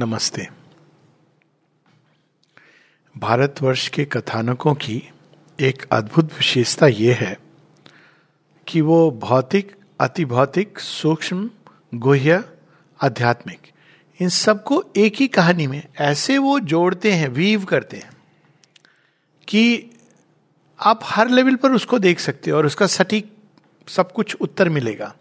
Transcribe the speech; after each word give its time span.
नमस्ते। 0.00 0.48
भारतवर्ष 3.18 3.88
के 3.88 4.04
कथानकों 4.04 4.74
की 4.74 5.10
एक 5.60 5.86
अद्भुत 5.92 6.24
विशेषता 6.24 6.86
यह 6.86 7.16
है 7.16 7.38
कि 8.66 8.80
वो 8.80 9.10
भौतिक 9.10 9.76
अति 10.00 10.24
भौतिक 10.24 10.78
सूक्ष्म, 10.78 11.50
गुह्य, 11.94 12.44
आध्यात्मिक, 13.04 13.60
इन 14.20 14.28
सबको 14.28 14.84
एक 14.96 15.14
ही 15.16 15.28
कहानी 15.28 15.66
में 15.66 15.82
ऐसे 15.98 16.38
वो 16.38 16.60
जोड़ते 16.60 17.12
हैं 17.12 17.28
वीव 17.28 17.64
करते 17.64 17.96
हैं 17.96 18.10
कि 19.48 19.90
आप 20.80 21.00
हर 21.04 21.28
लेवल 21.28 21.54
पर 21.54 21.72
उसको 21.72 21.98
देख 21.98 22.20
सकते 22.20 22.50
हो 22.50 22.56
और 22.56 22.66
उसका 22.66 22.86
सटीक 22.86 23.36
सब 23.88 24.12
कुछ 24.12 24.34
उत्तर 24.34 24.68
मिलेगा। 24.68 25.14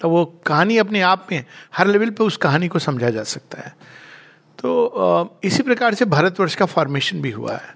तो 0.00 0.10
वो 0.10 0.24
कहानी 0.46 0.78
अपने 0.78 1.00
आप 1.00 1.28
में 1.32 1.44
हर 1.76 1.86
लेवल 1.86 2.10
पे 2.10 2.24
उस 2.24 2.36
कहानी 2.36 2.68
को 2.68 2.78
समझा 2.78 3.10
जा 3.10 3.22
सकता 3.22 3.60
है। 3.60 3.99
तो 4.60 5.38
इसी 5.44 5.62
प्रकार 5.62 5.94
से 5.94 6.04
भारतवर्ष 6.04 6.54
का 6.54 6.66
फॉर्मेशन 6.66 7.20
भी 7.22 7.30
हुआ 7.30 7.52
है। 7.52 7.74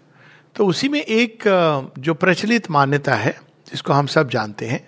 तो 0.57 0.67
उसी 0.67 0.89
में 0.89 1.01
एक 1.01 1.43
जो 1.99 2.15
प्रचलित 2.15 2.71
मान्यता 2.71 3.15
है, 3.15 3.39
जिसको 3.69 3.93
हम 3.93 4.07
सब 4.07 4.29
जानते 4.31 4.67
हैं, 4.67 4.85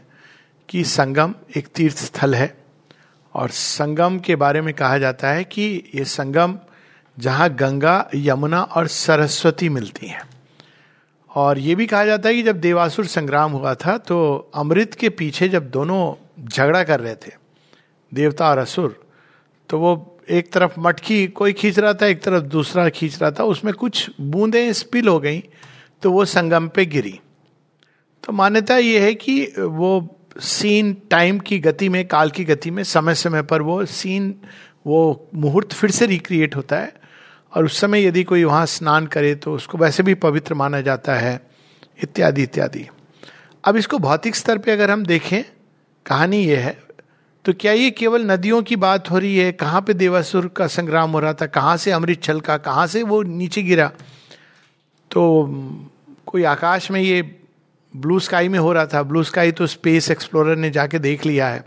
कि 0.68 0.84
संगम 0.84 1.34
एक 1.56 1.66
तीर्थ 1.66 1.96
स्थल 1.96 2.34
है। 2.34 2.56
और 3.34 3.50
संगम 3.50 4.18
के 4.18 4.36
बारे 4.36 4.60
में 4.60 4.72
कहा 4.74 4.98
जाता 4.98 5.28
है 5.28 5.44
कि 5.44 5.62
ये 5.94 6.04
संगम 6.04 6.58
जहाँ 7.16 7.48
गंगा, 7.50 8.08
यमुना 8.14 8.62
और 8.62 8.86
सरस्वती 8.86 9.68
मिलती 9.68 10.06
हैं। 10.06 10.22
और 11.30 11.58
ये 11.58 11.74
भी 11.74 11.86
कहा 11.86 12.04
जाता 12.04 12.28
है 12.28 12.34
कि 12.34 12.42
जब 12.42 12.60
देवासुर 12.60 13.06
संग्राम 13.06 13.52
हुआ 13.52 13.74
था 13.74 13.96
तो 13.98 14.50
अमृत 14.54 14.94
के 14.94 15.08
पीछे 15.10 15.48
जब 15.48 15.70
दोनों 15.70 16.14
झगड़ा 16.44 16.82
कर 16.84 17.00
रहे 17.00 17.14
थे, 17.16 17.32
देवता 18.12 18.48
और 18.50 18.58
असुर 18.58 19.04
तो 19.68 19.78
वो 19.78 20.15
एक 20.28 20.52
तरफ़ 20.52 20.78
मटकी 20.78 21.26
कोई 21.28 21.52
खींच 21.52 21.78
रहा 21.78 21.92
था, 21.94 22.06
एक 22.06 22.22
तरफ़ 22.22 22.44
दूसरा 22.44 22.88
खींच 22.88 23.20
रहा 23.22 23.30
था। 23.30 23.44
उसमें 23.44 23.72
कुछ 23.74 24.10
बूंदें 24.20 24.72
स्पिल 24.72 25.08
हो 25.08 25.18
गई 25.20 25.42
तो 26.02 26.10
वो 26.12 26.24
संगम 26.24 26.68
पे 26.68 26.84
गिरी। 26.86 27.18
तो 28.24 28.32
मान्यता 28.32 28.76
ये 28.76 29.00
है 29.00 29.14
कि 29.14 29.44
वो 29.58 30.18
सीन 30.38 30.92
टाइम 31.10 31.38
की 31.38 31.58
गति 31.58 31.88
में, 31.88 32.06
काल 32.08 32.30
की 32.30 32.44
गति 32.44 32.70
में, 32.70 32.82
समय 32.84 33.14
समय 33.14 33.42
पर 33.42 33.62
वो 33.62 33.84
सीन, 33.84 34.34
वो 34.86 35.28
मुहूर्त 35.34 35.72
फिर 35.72 35.90
से 35.90 36.06
रिक्रिएट 36.06 36.56
होता 36.56 36.78
है। 36.78 36.92
और 37.52 37.64
उस 37.64 37.78
समय 37.80 38.04
यदि 38.06 38.24
कोई 38.24 38.44
वहाँ 38.44 38.64
स्नान 38.66 39.06
करे 39.06 39.34
तो 39.34 39.54
उसको 39.54 39.78
वैसे 39.78 40.02
भी 40.02 40.14
पवित्र 40.14 40.54
माना 40.54 40.80
जाता 40.80 41.14
है, 41.14 41.40
इत्यादि 42.02 42.42
इत्यादि। 42.42 42.86
अब 43.64 43.76
इसको 43.76 43.98
भौतिक 43.98 44.36
स्तर 44.36 44.58
पे 44.58 44.72
अगर 44.72 44.90
हम 44.90 45.04
देखें, 45.06 45.42
कहानी 46.06 46.44
ये 46.44 46.56
है 46.56 46.78
तो 47.46 47.52
क्या 47.52 47.72
ये 47.72 47.90
केवल 47.90 48.22
नदियों 48.22 48.62
की 48.62 48.76
बात 48.76 49.10
हो 49.10 49.18
रही 49.18 49.36
है? 49.36 49.52
कहाँ 49.52 49.80
पे 49.82 49.94
देवासुर 49.94 50.46
का 50.48 50.66
संग्राम 50.66 51.10
हो 51.10 51.20
रहा 51.20 51.32
था? 51.32 51.46
कहाँ 51.46 51.76
से 51.76 51.90
अमृत 51.90 52.22
छलका? 52.22 52.56
कहाँ 52.56 52.86
से 52.86 53.02
वो 53.02 53.22
नीचे 53.22 53.62
गिरा? 53.62 53.86
तो 55.10 55.46
कोई 56.26 56.42
आकाश 56.42 56.90
में 56.90 57.00
ये 57.00 57.22
ब्लू 57.96 58.18
स्काई 58.20 58.48
में 58.48 58.58
हो 58.58 58.72
रहा 58.72 58.86
था। 58.86 59.02
ब्लू 59.02 59.22
स्काई 59.22 59.52
तो 59.52 59.66
स्पेस 59.66 60.10
एक्सप्लोरर 60.10 60.56
ने 60.56 60.70
जाके 60.70 60.98
देख 60.98 61.26
लिया 61.26 61.48
है। 61.48 61.64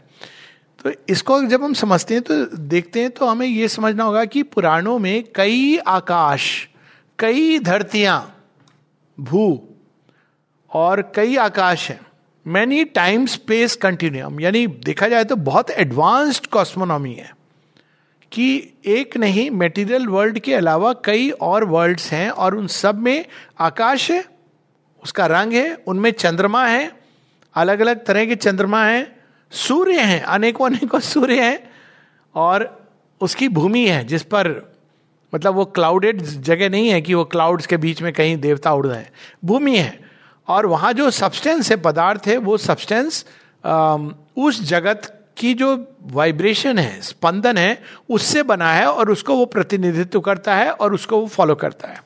तो 0.84 0.92
इसको 1.10 1.42
जब 1.44 1.64
हम 1.64 1.74
समझते 1.74 2.14
हैं 2.14 2.24
तो 2.24 2.46
देखते 2.46 3.02
हैं 3.02 3.12
तो 3.12 3.26
हमें 3.26 3.48
ये 3.48 3.68
समझना 3.68 4.04
होगा 4.04 4.26
कि 4.26 4.44
पुराणों 4.44 5.00
में 5.00 5.24
कई 5.36 5.78
आकाश, 5.78 6.68
कई 7.20 7.60
धरतियाँ, 7.60 8.36
भू 9.18 9.62
और 10.72 11.02
कई 11.16 11.36
आकाश 11.36 11.90
हैं। 11.90 12.00
मैनी 12.50 12.84
टाइम 12.86 13.26
स्पेस 13.26 13.76
कंटिन्यूम 13.76 14.40
यानी 14.42 14.66
देखा 14.86 15.08
जाए 15.08 15.24
तो 15.24 15.36
बहुत 15.36 15.70
एडवांस्ड 15.70 16.46
कॉस्मोनॉमी 16.46 17.14
है 17.14 17.32
कि 18.32 18.74
एक 18.86 19.18
नहीं 19.18 19.50
मेटीरियल 19.52 20.08
वर्ल्ड 20.08 20.40
के 20.40 20.54
अलावा 20.54 20.94
कई 21.06 21.30
और 21.30 21.64
वर्ल्ड्स 21.64 22.12
हैं 22.14 22.30
और 22.30 22.56
उन 22.56 22.68
सब 22.68 23.00
में 23.00 23.26
आकाश 23.60 24.10
है, 24.12 24.24
उसका 25.04 25.26
रंग 25.26 25.54
है, 25.54 25.76
उनमें 25.88 26.12
चंद्रमा 26.12 26.66
है 26.68 26.92
अलग 27.56 27.80
अलग 27.80 28.06
तरह 28.06 28.26
के 28.26 28.36
चंद्रमा 28.36 28.84
हैं, 28.86 29.16
सूर्य 29.52 30.02
हैं 30.02 30.22
अनेकों 30.22 30.66
अनेकों 30.66 31.00
सूर्य 31.00 31.42
हैं 31.42 31.60
और 32.36 32.90
उसकी 33.22 33.50
भूमि 33.50 33.88
है, 33.88 34.04
जिस 34.04 34.24
पर 34.24 34.48
मतलब 35.34 35.56
वो 35.56 35.66
क्लाउडेड 35.66 36.22
जगह 36.22 36.70
नहीं 36.70 36.90
है 36.90 37.02
कि 37.02 37.14
वो 37.14 37.24
क्लाउड्स 37.26 37.66
के 37.66 37.78
बीच 37.78 38.02
में 38.02 38.14
कहीं 38.14 38.38
देवता 38.38 38.74
उड़ 38.74 38.86
रहे 38.88 39.00
हैं, 39.00 39.12
भूमि 39.46 39.78
है। 39.78 40.09
और 40.50 40.66
वहाँ 40.66 40.92
जो 40.94 41.10
सब्सटेंस 41.12 41.70
है, 41.72 41.78
पदार्थ 41.78 42.28
है, 42.28 42.38
वो 42.38 42.58
सब्सटेंस 42.58 43.26
उस 44.38 44.62
जगत 44.64 45.16
की 45.38 45.54
जो 45.54 45.76
वाइब्रेशन 46.12 46.80
है, 46.80 47.02
स्पंदन 47.02 47.58
है, 47.58 47.82
उससे 48.10 48.44
बना 48.44 48.72
है 48.74 48.86
और 48.88 49.12
उसको 49.12 49.36
वो 49.36 49.46
प्रतिनिधित्व 49.48 50.20
करता 50.20 50.56
है 50.56 50.72
और 50.72 50.94
उसको 50.94 51.20
वो 51.20 51.28
फॉलो 51.28 51.56
करता 51.56 51.88
है। 51.88 52.02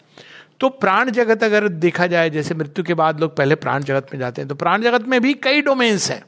तो 0.59 0.69
प्राण 0.69 1.09
जगत 1.11 1.43
अगर 1.43 1.67
देखा 1.67 2.07
जाए, 2.07 2.29
जैसे 2.29 2.55
मृत्यु 2.55 2.83
के 2.85 2.93
बाद 2.93 3.19
लोग 3.19 3.35
पहले 3.37 3.55
प्राण 3.55 3.83
जगत 3.83 4.07
में 4.13 4.19
जाते 4.19 4.41
हैं 4.41 4.47
तो 4.47 4.55
प्राण 4.55 4.81
जगत 4.81 5.07
में 5.07 5.19
भी 5.21 5.33
कई 5.43 5.61
डोमेन्स 5.61 6.09
हैं। 6.11 6.23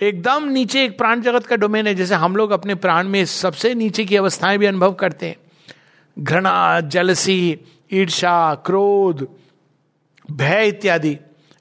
एकदम 0.00 0.48
नीचे 0.48 0.84
एक 0.84 0.96
प्राण 0.98 1.20
जगत 1.20 1.46
का 1.46 1.56
डोमेन 1.56 1.86
है, 1.86 1.94
जैसे 1.94 2.14
हम 2.14 2.36
लोग 2.36 2.50
अपने 2.50 2.74
प्राण 2.76 3.08
में 3.08 3.24
सबसे 3.24 3.74
नीचे 3.74 4.04
की 4.04 4.16
अवस्थाएँ 4.16 4.58
भी 4.58 4.66
अनुभव 4.66 4.92
करते 4.94 5.26
हैं। 5.26 5.36
घृणा 6.16 6.80
जलसी 6.82 7.58
ईर्षा 7.92 8.54
क्रोध, 8.66 9.26
भय 10.28 10.68
इत्यादि। 10.68 11.16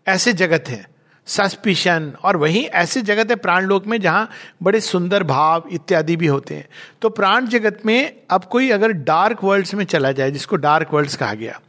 ऐसे 0.08 0.34
जगत 0.34 0.70
है 0.70 0.86
सस्पिशन 1.28 2.12
और 2.24 2.38
वहीं 2.38 2.64
ऐसे 2.66 3.02
जगत 3.02 3.30
है 3.30 3.36
प्राण 3.36 3.66
लोक 3.66 3.86
में 3.88 4.00
जहाँ 4.02 4.30
बड़े 4.64 4.80
सुंदर 4.82 5.24
भाव 5.24 5.68
इत्यादि 5.72 6.16
भी 6.16 6.28
होते 6.28 6.56
हैं। 6.56 6.68
तो 7.02 7.10
प्राण 7.10 7.48
जगत 7.48 7.82
में 7.86 8.14
अब 8.30 8.44
कोई 8.44 8.70
अगर 8.70 8.92
डार्क 8.92 9.44
वर्ल्ड्स 9.44 9.74
में 9.74 9.84
चला 9.86 10.12
जाए, 10.12 10.32
जिसको 10.32 10.56
डार्क 10.58 10.94
वर्ल्ड्स 10.94 11.16
कहा 11.16 11.34
गया 11.34 11.60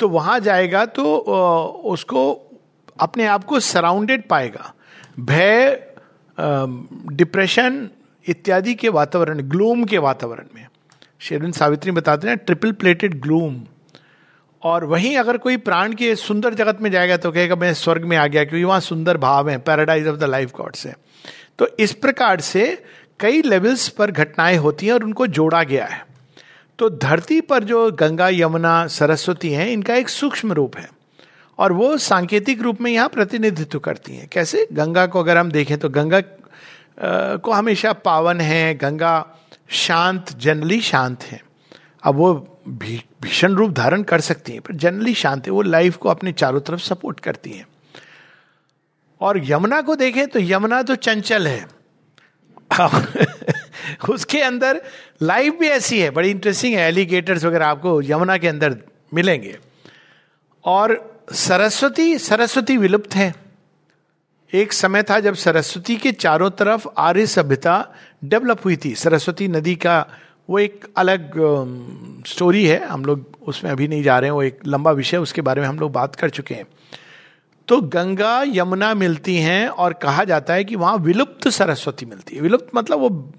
तो 0.00 0.08
वहाँ 0.08 0.38
जाएगा 0.40 0.84
तो 0.86 1.16
उसको 1.86 2.32
अपने 3.00 3.26
आप 3.26 3.44
को 3.44 3.60
सराउंडेड 3.60 4.26
पाएगा। 4.28 4.72
भय 5.18 5.94
डिप्रेशन 7.12 7.88
इत्यादि 8.26 8.74
के 8.74 8.88
वातावरण 8.88 9.40
ग्लूम 9.40 9.84
के 9.84 9.98
वातावरण 9.98 10.46
में। 10.54 10.66
शेरविन 11.20 11.52
सावित्री 11.52 11.90
बताते 11.92 12.28
हैं 12.28 12.36
ट्रिपल 12.36 12.72
प्लेटेड 12.72 13.20
ग्लूम 13.20 13.62
और 14.66 14.84
वहीं 14.84 15.16
अगर 15.16 15.36
कोई 15.36 15.56
प्राण 15.56 15.92
के 15.92 16.14
सुंदर 16.16 16.54
जगत 16.54 16.80
में 16.80 16.90
जाएगा 16.90 17.16
तो 17.16 17.30
कहेगा, 17.32 17.56
मैं 17.56 17.72
स्वर्ग 17.74 18.04
में 18.04 18.16
आ 18.16 18.26
गया, 18.26 18.44
क्योंकि 18.44 18.64
वहाँ 18.64 18.80
सुंदर 18.80 19.16
भाव 19.16 19.48
है 19.50 19.58
paradise 19.58 20.06
of 20.08 20.16
the 20.16 20.24
life 20.24 20.52
gods 20.52 20.86
है. 20.86 20.94
तो 21.58 21.68
इस 21.78 21.92
प्रकार 21.92 22.40
से 22.40 22.84
कई 23.20 23.42
लेवल्स 23.42 23.88
पर 23.88 24.10
घटनाएँ 24.10 24.56
होती 24.56 24.86
हैं 24.86 24.92
और 24.92 25.04
उनको 25.04 25.26
जोड़ा 25.28 25.62
गया 25.62 25.84
है। 25.86 26.04
तो 26.78 26.88
धरती 26.90 27.40
पर 27.40 27.64
जो 27.64 27.90
गंगा, 27.92 28.28
यमुना, 28.28 28.86
सरस्वती 28.86 29.52
हैं, 29.52 29.68
इनका 29.68 29.94
एक 29.94 30.08
सूक्ष्म 30.08 30.52
रूप 30.52 30.76
है 30.76 30.88
और 31.58 31.72
वो 31.72 31.96
सांकेतिक 31.98 32.62
रूप 32.62 32.80
में 32.80 32.90
यहाँ 32.92 33.08
प्रतिनिधित्व 33.08 33.78
करती 33.78 34.16
हैं। 34.16 34.28
कैसे? 34.32 34.66
गंगा 34.72 35.06
को 35.06 35.20
अगर 35.20 35.36
हम 35.36 35.50
देखें 35.50 35.78
तो 35.78 35.88
गंगा 35.88 36.20
को 37.38 37.52
हमेशा 37.52 37.92
पावन 37.92 38.40
है, 38.40 38.74
गंगा 38.74 39.26
शांत 39.68 40.32
जनरली 40.36 40.80
शांत 40.80 41.22
है। 41.22 41.40
अब 42.02 42.14
वो 42.14 42.55
भीषण 42.68 43.52
रूप 43.52 43.70
धारण 43.70 44.02
कर 44.02 44.20
सकती 44.20 44.52
हैं, 44.52 44.60
पर 44.60 44.74
जनरली 44.74 45.14
शांत 45.14 45.46
है, 45.46 45.52
वो 45.52 45.62
लाइफ 45.62 45.96
को 45.96 46.08
अपने 46.08 46.32
चारों 46.32 46.60
तरफ़ 46.60 46.80
सपोर्ट 46.80 47.20
करती 47.20 47.50
हैं। 47.50 47.66
और 49.20 49.40
यमुना 49.44 49.80
को 49.80 49.96
देखें 49.96 50.28
तो 50.28 50.38
यमुना 50.38 50.82
तो 50.82 50.94
चंचल 50.94 51.46
है। 51.46 51.68
उसके 54.10 54.42
अंदर 54.42 54.82
लाइफ 55.22 55.54
भी 55.60 55.66
ऐसी 55.66 56.00
है, 56.00 56.10
बड़ी 56.10 56.30
इंटरेस्टिंग 56.30 56.74
है 56.74 56.88
एलिगेटर्स 56.88 57.44
वगैरह 57.44 57.66
आपको 57.66 58.02
यमुना 58.02 58.36
के 58.36 58.48
अंदर 58.48 58.78
मिलेंगे। 59.14 59.58
और 60.64 61.16
सरस्वती 61.32 62.18
सरस्वती 62.18 62.76
विलुप्त 62.76 63.14
है। 63.14 63.34
एक 64.54 64.72
समय 64.72 65.02
था 65.02 65.20
जब 65.20 65.34
सरस्वती 65.34 65.96
के 65.96 66.12
चारों 66.12 66.50
तरफ़ 66.50 66.86
आर्य 66.98 67.26
सभ्यता 67.26 67.88
डेवलप 68.24 68.64
हुई 68.64 68.78
थी। 68.84 68.94
सरस्वती 68.94 69.48
नदी 69.48 69.76
का 69.76 70.06
वो 70.50 70.58
एक 70.58 70.84
अलग 70.96 71.32
स्टोरी 72.26 72.66
है। 72.66 72.86
हम 72.86 73.04
लोग 73.04 73.24
उसमें 73.42 73.70
अभी 73.70 73.88
नहीं 73.88 74.02
जा 74.02 74.18
रहे 74.18 74.28
हैं। 74.28 74.32
वो 74.32 74.42
एक 74.42 74.58
लंबा 74.66 74.90
विषय 74.90 75.16
उसके 75.16 75.42
बारे 75.42 75.60
में 75.60 75.68
हम 75.68 75.78
लोग 75.78 75.92
बात 75.92 76.14
कर 76.14 76.30
चुके 76.30 76.54
हैं। 76.54 76.66
तो 77.68 77.80
गंगा, 77.80 78.44
यमुना 78.46 78.94
मिलती 78.94 79.36
हैं 79.36 79.68
और 79.68 79.92
कहा 79.92 80.24
जाता 80.24 80.54
है 80.54 80.64
कि 80.64 80.76
वहाँ 80.76 80.96
विलुप्त 80.96 81.48
सरस्वती 81.48 82.06
मिलती 82.06 82.36
है। 82.36 82.42
विलुप्त 82.42 82.66
मतलब 82.74 82.98
वो 82.98 83.32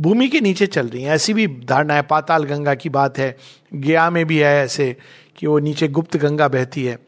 भूमि 0.00 0.28
के 0.28 0.40
नीचे 0.40 0.66
चल 0.66 0.86
रही 0.86 1.02
है। 1.02 1.14
ऐसी 1.14 1.34
भी 1.34 1.46
धारणा 1.46 1.94
है। 1.94 2.02
पाताल 2.02 2.44
गंगा 2.44 2.74
की 2.74 2.88
बात 2.88 3.18
है। 3.18 3.36
गया 3.74 4.10
में 4.10 4.26
भी 4.26 4.38
है 4.38 4.64
ऐसे 4.64 4.96
कि 5.36 5.46
वो 5.46 5.58
नीचे 5.58 5.88
गुप्त 5.88 6.16
गंगा 6.16 6.48
बहती 6.48 6.84
है। 6.84 6.98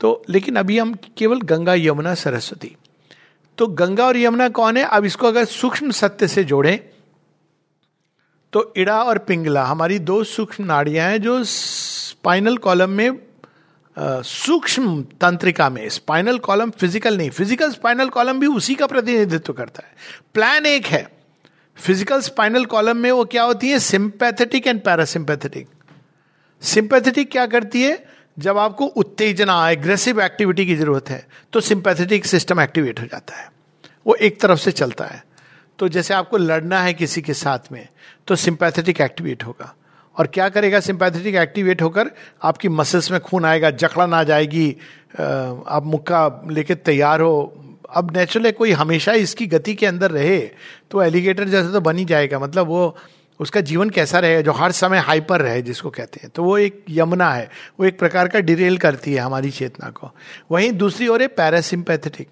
तो 0.00 0.24
लेकिन 0.28 0.56
अभी 0.56 0.78
हम 0.78 0.96
केवल 1.18 1.40
गंगा, 1.40 1.74
यमुना, 1.74 2.14
सरस्वती। 2.14 2.76
तो 3.58 3.66
गंगा 3.66 4.06
और 4.06 4.16
यमुना 4.16 4.48
कौन 4.48 4.76
है? 4.76 4.84
अब 4.84 5.04
इसको 5.04 5.26
अगर 5.26 5.44
सूक्ष्म 5.44 5.90
सत्य 5.90 6.28
से 6.28 6.44
जोड़ें 6.44 6.80
तो 8.52 8.72
इड़ा 8.76 9.02
और 9.04 9.18
पिंगला, 9.18 9.64
हमारी 9.64 9.98
दो 10.00 10.22
सूक्ष्म 10.24 10.64
नाड़ियाँ 10.64 11.08
हैं 11.10 11.20
जो 11.22 11.42
स्पाइनल 11.44 12.56
कॉलम 12.58 12.90
में 12.90 13.18
सूक्ष्म 13.96 15.02
तंत्रिका 15.20 15.68
में 15.70 15.88
स्पाइनल 15.88 16.38
कॉलम 16.38 16.70
फ़िज़िकल 16.70 17.16
नहीं 17.16 17.30
फ़िज़िकल 17.30 17.70
स्पाइनल 17.70 18.08
कॉलम 18.08 18.40
भी 18.40 18.46
उसी 18.46 18.74
का 18.74 18.86
प्रतिनिधित्व 18.86 19.52
करता 19.52 19.82
है। 19.86 19.94
प्लान 20.34 20.66
एक 20.66 20.86
है 20.86 21.06
फ़िज़िकल 21.78 22.20
स्पाइनल 22.20 22.64
कॉलम 22.66 22.96
में 22.96 23.10
वो 23.12 23.24
क्या 23.24 23.42
होती 23.42 23.70
है? 23.70 23.78
सिंपैथेटिक 23.78 24.66
एंड 24.66 24.80
पैरासिम्पैथेटिक 24.82 25.68
सिंपैथेटिक 26.62 27.30
क्या 27.32 27.46
करती 27.46 27.82
है? 27.82 28.04
जब 28.36 28.58
आपको 28.58 28.86
उत्तेजना 28.86 29.70
एग्रेसिव 29.70 30.20
एक्टिविटी 30.22 30.66
की 30.66 30.74
ज़रूरत 30.76 31.08
है 31.10 31.26
तो 31.52 31.60
सिंपैथेटिक 31.60 32.26
सिस्टम 32.26 32.60
एक्टिवेट 32.60 33.00
हो 33.00 33.06
जाता 33.06 33.36
है। 33.36 33.50
वो 34.06 34.14
एक 34.14 34.40
तरफ़ 34.40 34.58
से 34.58 34.72
चलता 34.72 35.04
है। 35.04 35.22
तो 35.78 35.88
जैसे 35.88 36.14
आपको 36.14 36.36
लड़ना 36.36 36.80
है 36.80 36.94
किसी 36.94 37.22
के 37.22 37.34
साथ 37.34 37.72
में 37.72 37.86
तो 38.28 38.36
सिंपैथेटिक 38.36 39.00
एक्टिवेट 39.00 39.44
होगा। 39.44 39.74
और 40.16 40.26
क्या 40.26 40.48
करेगा 40.48 40.80
सिंपैथेटिक 40.80 41.34
एक्टिवेट 41.34 41.82
होकर? 41.82 42.10
आपकी 42.42 42.68
मसल्स 42.68 43.10
में 43.10 43.20
खून 43.20 43.44
आएगा, 43.44 43.70
जकड़न 43.72 44.14
आ 44.14 44.22
जाएगी 44.24 44.70
आप 45.12 45.82
मुक्का 45.84 46.40
लेके 46.50 46.74
तैयार 46.74 47.20
हो। 47.20 47.64
अब 47.90 48.10
नेचुरल 48.16 48.46
है, 48.46 48.52
कोई 48.52 48.72
हमेशा 48.72 49.12
इसकी 49.14 49.46
गति 49.46 49.74
के 49.74 49.86
अंदर 49.86 50.10
रहे 50.10 50.38
तो 50.90 51.02
एलिगेटर 51.02 51.48
जैसे 51.48 51.72
तो 51.72 51.80
बन 51.80 51.98
ही 51.98 52.04
जाएगा। 52.04 52.38
मतलब 52.38 52.66
वो, 52.66 52.96
उसका 53.40 53.60
जीवन 53.60 53.90
कैसा 53.90 54.18
रहे 54.18 54.42
जो 54.42 54.52
हर 54.52 54.72
समय 54.72 54.98
हाइपर 54.98 55.40
रहे, 55.40 55.62
जिसको 55.62 55.90
कहते 55.90 56.20
हैं। 56.22 56.30
तो 56.34 56.42
वो 56.44 56.56
एक 56.58 56.84
यमुना 56.90 57.30
है, 57.30 57.48
वो 57.80 57.86
एक 57.86 57.98
प्रकार 57.98 58.28
का 58.28 58.40
डिरेल 58.40 58.78
करती 58.78 59.12
है 59.14 59.20
हमारी 59.20 59.50
चेतना 59.50 59.90
को। 59.90 60.10
वहीं 60.50 60.72
दूसरी 60.72 61.08
ओर 61.08 61.22
है 61.22 61.28
पैरासिम्पैथेटिक 61.28 62.28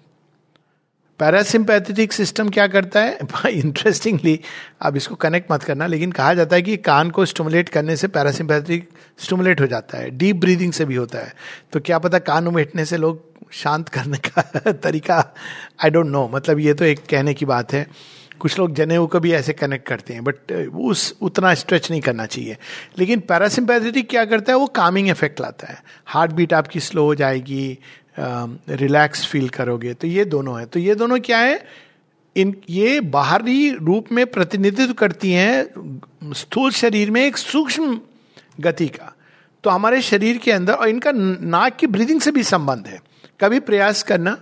पैरासिम्पैथेटिक 1.19 2.13
सिस्टम 2.13 2.49
क्या 2.49 2.67
करता 2.67 3.01
है? 3.01 3.19
इंटरेस्टिंगली 3.49 4.39
अब 4.81 4.97
इसको 4.97 5.15
कनेक्ट 5.15 5.51
मत 5.51 5.63
करना, 5.63 5.87
लेकिन 5.87 6.11
कहा 6.11 6.33
जाता 6.33 6.55
है 6.55 6.61
कि 6.61 6.77
कान 6.77 7.09
को 7.09 7.25
स्टमुलेट 7.25 7.69
करने 7.69 7.95
से 7.95 8.07
पैरासिम्पैथेटिक 8.07 8.89
स्टमुलेट 9.17 9.61
हो 9.61 9.67
जाता 9.67 9.97
है 9.97 10.09
डीप 10.09 10.35
ब्रीदिंग 10.35 10.73
से 10.73 10.85
भी 10.85 10.95
होता 10.95 11.19
है। 11.19 11.33
तो 11.73 11.79
क्या 11.79 11.99
पता 11.99 12.19
कान 12.19 12.47
उमेटने 12.47 12.85
से 12.85 12.97
लोग 12.97 13.25
शांत 13.51 13.89
करने 13.89 14.17
का 14.17 14.41
तरीका 14.71 15.35
आई 15.83 15.89
डोंट 15.89 16.05
नो 16.05 16.31
मतलब 16.33 16.59
ये 16.59 16.73
तो 16.73 16.85
एक 16.85 16.99
कहने 17.09 17.33
की 17.33 17.45
बात 17.45 17.73
है। 17.73 17.87
कुछ 18.39 18.59
लोग 18.59 18.73
जनेऊ 18.73 19.07
को 19.07 19.19
भी 19.19 19.31
ऐसे 19.33 19.53
कनेक्ट 19.53 19.87
करते 19.87 20.13
हैं 20.13 20.23
बट 20.23 20.51
उस, 20.75 21.15
उतना 21.21 21.53
स्ट्रेच 21.53 21.91
नहीं 21.91 22.01
करना 22.01 22.25
चाहिए। 22.25 22.57
लेकिन 22.99 23.19
पैरासिम्पैथेटिक 23.19 24.09
क्या 24.09 24.25
करता 24.25 24.51
है? 24.51 24.57
वो 24.57 24.67
कामिंग 24.67 25.09
इफ़ेक्ट 25.09 25.41
लाता 25.41 25.67
है। 25.67 25.83
हार्ट 26.05 26.31
बीट 26.31 26.53
आपकी 26.53 26.79
स्लो 26.79 27.03
हो 27.03 27.15
जाएगी 27.15 27.79
रिलैक्स 28.19 29.21
um, 29.21 29.27
फील 29.27 29.49
करोगे 29.49 29.93
तो 29.93 30.07
ये 30.07 30.25
दोनों 30.25 30.59
है। 30.59 30.65
तो 30.65 30.79
ये 30.79 30.95
दोनों 30.95 31.19
क्या 31.19 31.37
है? 31.37 31.65
इन 32.35 32.55
ये 32.69 32.99
बाहरी 33.01 33.69
रूप 33.71 34.11
में 34.11 34.25
प्रतिनिधित्व 34.27 34.93
करती 34.93 35.31
हैं 35.31 36.33
स्थूल 36.33 36.71
शरीर 36.71 37.11
में 37.11 37.25
एक 37.25 37.37
सूक्ष्म 37.37 37.99
गति 38.59 38.87
का। 38.87 39.13
तो 39.63 39.69
हमारे 39.69 40.01
शरीर 40.01 40.37
के 40.37 40.51
अंदर 40.51 40.73
और 40.73 40.89
इनका 40.89 41.11
नाक 41.11 41.75
की 41.75 41.87
ब्रीदिंग 41.87 42.21
से 42.21 42.31
भी 42.31 42.43
संबंध 42.43 42.87
है। 42.87 42.99
कभी 43.41 43.59
प्रयास 43.59 44.03
करना 44.03 44.37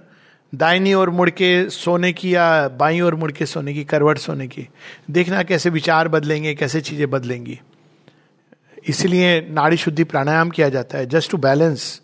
दाहिनी 0.54 0.94
ओर 0.94 1.10
मुड़ 1.10 1.30
के 1.30 1.69
सोने 1.69 2.12
की 2.13 2.33
या 2.36 2.68
बाई 2.69 3.00
ओर 3.01 3.16
मुड़ 3.16 3.31
के 3.31 3.45
सोने 3.45 3.74
की 3.74 3.83
करवट 3.83 4.18
सोने 4.18 4.48
की। 4.48 4.68
देखना 5.12 5.44
कैसे 5.44 5.69
विचार 5.69 6.07
बदलेंगे 6.07 6.54
कैसे 6.56 6.81
चीज़ें 6.81 7.10
बदलेंगी। 7.10 7.60
इसलिए 8.88 9.39
नाड़ी 9.51 9.77
शुद्धि 9.77 10.04
प्राणायाम 10.04 10.50
किया 10.50 10.69
जाता 10.69 10.98
है 10.98 11.06
जस्ट 11.06 11.31
टू 11.31 11.38
बैलेंस 11.38 12.01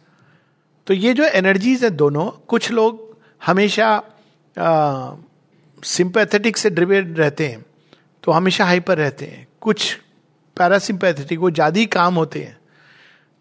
तो 0.87 0.93
ये 0.93 1.13
जो 1.13 1.23
एनर्जीज 1.25 1.83
है 1.83 1.89
दोनों, 1.91 2.29
कुछ 2.47 2.71
लोग 2.71 3.17
हमेशा 3.41 4.01
सिंपैथेटिक 5.83 6.57
से 6.57 6.69
ड्रिवेड 6.69 7.17
रहते 7.19 7.47
हैं 7.47 7.65
तो 8.23 8.31
हमेशा 8.31 8.65
हाइपर 8.65 8.97
रहते 8.97 9.25
हैं। 9.25 9.47
कुछ 9.61 9.93
पैरासिम्पैथेटिक 10.57 11.39
वो 11.39 11.49
ज़्यादा 11.51 11.79
ही 11.79 11.85
काम 11.87 12.15
होते 12.15 12.39
हैं। 12.39 12.57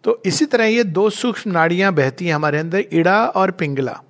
तो 0.05 0.21
इसी 0.27 0.47
तरह 0.47 0.65
ये 0.65 0.85
दो 0.87 1.09
सूक्ष्म 1.11 1.51
नाड़ियाँ 1.51 1.93
बहती 1.95 2.27
हैं 2.27 2.35
हमारे 2.35 2.59
अंदर, 2.59 2.85
इड़ा 2.93 3.25
और 3.27 3.51
पिंगला। 3.51 4.01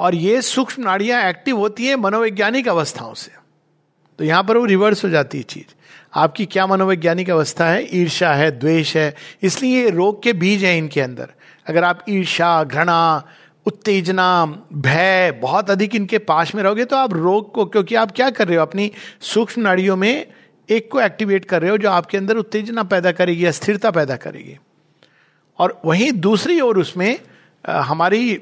और 0.00 0.14
ये 0.14 0.42
सूक्ष्म 0.42 0.82
नाड़ियाँ 0.82 1.22
एक्टिव 1.28 1.56
होती 1.58 1.86
हैं 1.86 1.96
मनोवैज्ञानिक 1.96 2.68
अवस्थाओं 2.68 3.14
से। 3.14 3.30
तो 4.18 4.24
यहाँ 4.24 4.42
पर 4.44 4.56
वो 4.56 4.64
रिवर्स 4.64 5.04
हो 5.04 5.10
जाती 5.10 5.38
है 5.38 5.44
चीज़। 5.44 5.74
आपकी 6.14 6.46
क्या 6.46 6.66
मनोवैज्ञानिक 6.66 7.30
अवस्था 7.30 7.68
है? 7.68 7.86
ईर्षा 7.96 8.32
है, 8.34 8.50
द्वेष 8.50 8.96
है। 8.96 9.14
इसलिए 9.42 9.82
ये 9.82 9.90
रोग 9.90 10.22
के 10.22 10.32
बीज 10.34 10.64
हैं 10.64 10.76
इनके 10.78 11.00
अंदर। 11.00 11.32
अगर 11.70 11.84
आप 11.84 12.04
ईर्षा 12.08 12.64
घृणा 12.64 13.00
उत्तेजना 13.66 14.44
भय 14.72 15.38
बहुत 15.42 15.70
अधिक 15.70 15.94
इनके 15.94 16.18
पास 16.18 16.54
में 16.54 16.62
रहोगे 16.62 16.84
तो 16.84 16.96
आप 16.96 17.12
रोग 17.14 17.52
को 17.52 17.64
क्योंकि 17.66 17.94
आप 17.94 18.12
क्या 18.12 18.30
कर 18.30 18.48
रहे 18.48 18.56
हो? 18.56 18.62
अपनी 18.62 18.90
सूक्ष्म 19.20 19.62
नाड़ियों 19.62 19.96
में 19.96 20.26
एक 20.68 20.90
को 20.92 21.00
एक्टिवेट 21.00 21.44
कर 21.44 21.62
रहे 21.62 21.70
हो 21.70 21.78
जो 21.78 21.90
आपके 21.90 22.18
अंदर 22.18 22.36
उत्तेजना 22.36 22.82
पैदा 22.82 23.12
करेगी 23.12 23.44
अस्थिरता 23.44 23.90
पैदा 23.90 24.16
करेगी। 24.16 24.56
और 25.58 25.80
वहीं 25.84 26.12
दूसरी 26.12 26.60
ओर 26.60 26.78
उसमें 26.78 27.18
आ, 27.68 27.80
हमारी 27.80 28.40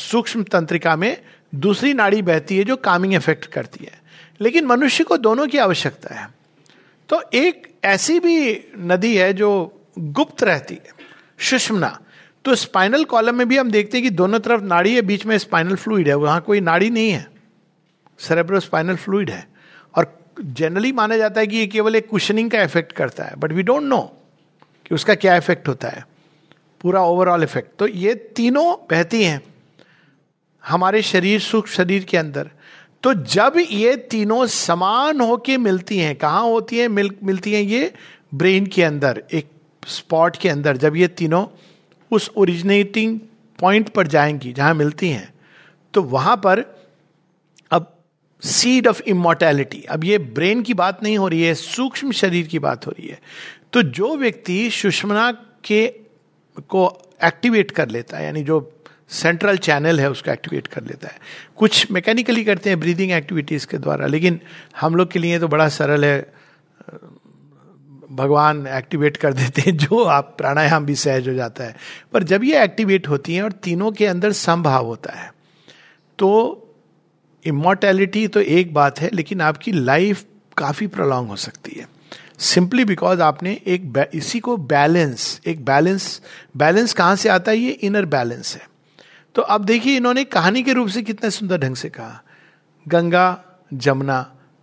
सूक्ष्म 0.00 0.42
तंत्रिका 0.42 0.96
में 0.96 1.16
दूसरी 1.54 1.92
नाड़ी 1.94 2.22
बहती 2.22 2.58
है 2.58 2.64
जो 2.64 2.76
कामिंग 2.76 3.14
इफ़ेक्ट 3.14 3.46
करती 3.46 3.84
है। 3.84 4.00
लेकिन 4.40 4.66
मनुष्य 4.66 5.04
को 5.04 5.16
दोनों 5.16 5.46
की 5.46 5.58
आवश्यकता 5.58 6.14
है। 6.14 6.28
तो 7.08 7.22
एक 7.34 7.68
ऐसी 7.84 8.18
भी 8.20 8.36
नदी 8.78 9.16
है 9.16 9.32
जो 9.32 9.50
गुप्त 9.98 10.42
रहती 10.42 10.74
है 10.74 10.92
सुषमना 11.40 11.98
तो 12.44 12.54
स्पाइनल 12.54 13.04
कॉलम 13.04 13.34
में 13.34 13.48
भी 13.48 13.56
हम 13.56 13.70
देखते 13.70 13.96
हैं 13.96 14.02
कि 14.02 14.10
दोनों 14.10 14.38
तरफ़ 14.40 14.62
नाड़ी 14.62 14.94
है, 14.94 15.02
बीच 15.02 15.26
में 15.26 15.36
स्पाइनल 15.38 15.76
फ्लूइड 15.76 16.08
है, 16.08 16.14
वहाँ 16.14 16.40
कोई 16.40 16.60
नाड़ी 16.60 16.90
नहीं 16.90 17.10
है। 17.10 17.26
सेरेब्रो 18.18 18.60
स्पाइनल 18.60 18.96
फ्लूइड 18.96 19.30
है। 19.30 19.46
और 19.94 20.06
जनरली 20.40 20.92
माना 20.92 21.16
जाता 21.16 21.40
है 21.40 21.46
कि 21.46 21.56
ये 21.56 21.66
केवल 21.66 21.96
एक 21.96 22.08
कुशनिंग 22.08 22.50
का 22.50 22.62
इफ़ेक्ट 22.62 22.92
करता 22.92 23.24
है 23.24 23.36
बट 23.36 23.52
वी 23.52 23.62
डोंट 23.62 23.82
नो 23.82 24.00
कि 24.86 24.94
उसका 24.94 25.14
क्या 25.14 25.36
इफ़ेक्ट 25.36 25.68
होता 25.68 25.88
है। 25.88 26.04
पूरा 26.80 27.02
ओवरऑल 27.02 27.42
इफ़ेक्ट 27.42 27.78
तो 27.78 27.86
ये 27.86 28.14
तीनों 28.14 28.74
बहती 28.90 29.22
हैं 29.24 29.40
हमारे 30.64 31.02
शरीर 31.02 31.40
सुख 31.40 31.68
शरीर 31.68 32.04
के 32.04 32.16
अंदर। 32.16 32.50
तो 33.02 33.12
जब 33.14 33.54
ये 33.70 33.96
तीनों 34.10 34.46
समान 34.46 35.20
होके 35.20 35.56
मिलती 35.56 35.98
हैं, 35.98 36.14
कहाँ 36.16 36.42
होती 36.42 36.78
हैं? 36.78 36.88
मिल, 36.88 37.10
मिलती 37.24 37.52
हैं 37.52 37.62
ये 37.62 37.92
ब्रेन 38.34 38.66
के 38.66 38.82
अंदर, 38.82 39.22
एक 39.32 39.50
स्पॉट 39.86 40.36
के 40.36 40.48
अंदर, 40.48 40.76
जब 40.76 40.96
ये 40.96 41.08
तीनों 41.08 41.46
उस 42.10 42.30
ओरिजिनेटिंग 42.36 43.20
पॉइंट 43.58 43.88
पर 43.88 44.06
जाएँगी, 44.06 44.52
जहाँ 44.52 44.74
मिलती 44.74 45.08
हैं। 45.08 45.34
तो 45.94 46.02
वहाँ 46.02 46.36
पर 46.36 46.60
अब 47.70 47.96
सीड 48.42 48.86
ऑफ़ 48.86 49.02
इमोर्टैलिटी 49.02 49.82
अब 49.82 50.04
ये 50.04 50.18
ब्रेन 50.18 50.62
की 50.62 50.74
बात 50.74 51.02
नहीं 51.02 51.18
हो 51.18 51.28
रही 51.28 51.42
है, 51.42 51.54
सूक्ष्म 51.54 52.12
शरीर 52.12 52.46
की 52.46 52.58
बात 52.58 52.86
हो 52.86 52.90
रही 52.90 53.08
है। 53.08 53.20
तो 53.72 53.82
जो 53.82 54.16
व्यक्ति 54.16 54.70
सुषमना 54.70 55.30
के 55.64 55.86
को 56.68 57.10
एक्टिवेट 57.24 57.70
कर 57.70 57.88
लेता 57.88 58.16
है, 58.16 58.24
यानी 58.24 58.42
जो 58.42 58.70
सेंट्रल 59.08 59.56
चैनल 59.56 60.00
है, 60.00 60.10
उसको 60.10 60.30
एक्टिवेट 60.30 60.66
कर 60.66 60.82
लेता 60.82 61.08
है। 61.08 61.18
कुछ 61.56 61.90
मैकेनिकली 61.90 62.44
करते 62.44 62.70
हैं 62.70 62.80
ब्रीदिंग 62.80 63.12
एक्टिविटीज़ 63.12 63.66
के 63.66 63.78
द्वारा, 63.78 64.06
लेकिन 64.06 64.40
हम 64.80 64.94
लोग 64.94 65.10
के 65.10 65.18
लिए 65.18 65.38
तो 65.38 65.48
बड़ा 65.48 65.68
सरल 65.68 66.04
है 66.04 66.32
भगवान 68.14 68.66
एक्टिवेट 68.68 69.16
कर 69.16 69.32
देते 69.32 69.62
हैं, 69.62 69.76
जो 69.76 70.02
आप 70.04 70.34
प्राणायाम 70.38 70.86
भी 70.86 70.94
सहज 70.94 71.28
हो 71.28 71.34
जाता 71.34 71.64
है। 71.64 71.76
पर 72.12 72.22
जब 72.22 72.44
ये 72.44 72.62
एक्टिवेट 72.64 73.08
होती 73.08 73.34
हैं 73.34 73.42
और 73.42 73.52
तीनों 73.54 73.92
के 73.92 74.06
अंदर 74.06 74.32
संभाव 74.32 74.86
होता 74.86 75.12
है 75.12 75.32
तो 76.18 76.30
इमोर्टैलिटी 77.44 78.26
तो 78.28 78.40
एक 78.40 78.72
बात 78.74 79.00
है, 79.00 79.10
लेकिन 79.12 79.40
आपकी 79.40 79.72
लाइफ 79.72 80.24
काफ़ी 80.56 80.86
प्रलॉन्ग 80.86 81.28
हो 81.28 81.36
सकती 81.36 81.80
है। 81.80 81.88
सिंपली 82.38 82.84
बिकॉज़ 82.84 83.20
आपने 83.22 83.52
एक 83.66 84.10
इसी 84.14 84.40
को 84.40 84.56
बैलेंस 84.56 85.40
एक 85.46 85.64
बैलेंस 85.64 86.20
बैलेंस 86.56 86.92
कहाँ 86.92 87.16
से 87.16 87.28
आता 87.28 87.50
है? 87.50 87.58
ये 87.58 87.70
इनर 87.70 88.04
बैलेंस 88.06 88.54
है। 88.54 88.68
तो 89.34 89.42
अब 89.42 89.64
देखिए, 89.64 89.96
इन्होंने 89.96 90.24
कहानी 90.24 90.62
के 90.62 90.72
रूप 90.72 90.88
से 90.88 91.02
कितने 91.02 91.30
सुंदर 91.30 91.58
ढंग 91.58 91.76
से 91.76 91.88
कहा। 91.88 92.22
गंगा, 92.86 93.44
जमुना 93.74 94.18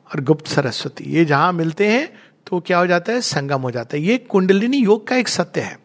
और 0.09 0.21
गुप्त 0.21 0.47
सरस्वती, 0.47 1.03
ये 1.05 1.25
जहाँ 1.25 1.51
मिलते 1.53 1.87
हैं 1.87 2.09
तो 2.47 2.59
क्या 2.59 2.77
हो 2.77 2.87
जाता 2.87 3.13
है? 3.13 3.21
संगम 3.21 3.61
हो 3.61 3.71
जाता 3.71 3.97
है। 3.97 4.03
ये 4.03 4.17
कुंडलिनी 4.17 4.77
योग 4.77 5.07
का 5.07 5.15
एक 5.15 5.27
सत्य 5.27 5.61
है। 5.61 5.79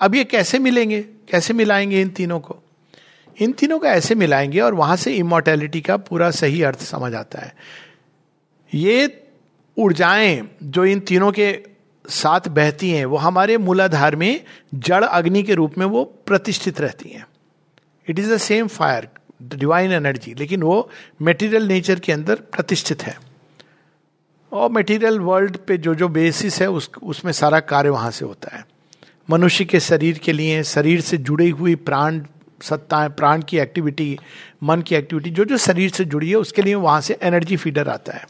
अब 0.00 0.14
ये 0.14 0.24
कैसे 0.24 0.58
मिलेंगे? 0.58 1.02
कैसे 1.02 1.54
मिलाएँगे 1.54 2.00
इन 2.00 2.08
तीनों 2.08 2.40
को? 2.40 2.62
इन 3.40 3.52
तीनों 3.52 3.78
को 3.78 3.86
ऐसे 3.86 4.14
मिलाएँगे 4.14 4.60
और 4.60 4.74
वहाँ 4.74 4.96
से 4.96 5.14
इमोर्टैलिटी 5.14 5.80
का 5.80 5.96
पूरा 5.96 6.30
सही 6.30 6.62
अर्थ 6.62 6.80
समझ 6.80 7.14
आता 7.14 7.38
है। 7.38 7.54
ये 8.74 9.24
ऊर्जाएँ 9.78 10.48
जो 10.62 10.84
इन 10.84 11.00
तीनों 11.00 11.32
के 11.32 11.62
साथ 12.08 12.40
बहती 12.48 12.90
हैं, 12.90 13.04
वो 13.04 13.16
हमारे 13.16 13.58
मूलाधार 13.58 14.16
में 14.16 14.44
जड़ 14.74 15.04
अग्नि 15.04 15.42
के 15.42 15.54
रूप 15.54 15.78
में 15.78 15.86
वो 15.86 16.04
प्रतिष्ठित 16.04 16.80
रहती 16.80 17.08
हैं। 17.08 17.26
It 18.08 18.18
is 18.18 18.32
the 18.32 18.36
same 18.36 18.66
fire 18.66 19.08
divine 19.42 19.92
energy 19.92 20.34
लेकिन 20.34 20.62
वो 20.62 20.90
मेटीरियल 21.22 21.62
नेचर 21.62 22.00
के 22.00 22.12
अंदर 22.12 22.34
प्रतिष्ठित 22.34 23.02
है। 23.02 23.31
और 24.52 24.70
मटेरियल 24.70 25.18
वर्ल्ड 25.18 25.56
पे 25.56 25.78
जो 25.78 25.94
जो 25.94 26.08
बेसिस 26.08 26.60
है, 26.60 26.70
उस, 26.70 26.90
उसमें 27.02 27.32
सारा 27.32 27.60
कार्य 27.60 27.90
वहाँ 27.90 28.10
से 28.10 28.24
होता 28.24 28.56
है। 28.56 28.66
मनुष्य 29.30 29.64
के 29.64 29.80
शरीर 29.80 30.18
के 30.18 30.32
लिए, 30.32 30.62
शरीर 30.62 31.00
से 31.00 31.16
जुड़ी 31.16 31.50
हुई 31.50 31.74
प्राण 31.74 32.20
सत्ताएँ, 32.62 33.08
प्राण 33.08 33.42
की 33.42 33.58
एक्टिविटी 33.58 34.18
मन 34.62 34.82
की 34.82 34.94
एक्टिविटी 34.94 35.30
जो 35.30 35.44
जो 35.44 35.56
शरीर 35.56 35.90
से 35.90 36.04
जुड़ी 36.04 36.30
है, 36.30 36.36
उसके 36.36 36.62
लिए 36.62 36.74
वहाँ 36.74 37.00
से 37.00 37.18
एनर्जी 37.22 37.56
फीडर 37.56 37.88
आता 37.88 38.12
है। 38.12 38.26